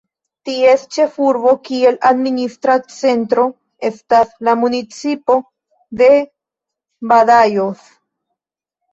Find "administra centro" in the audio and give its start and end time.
2.11-3.43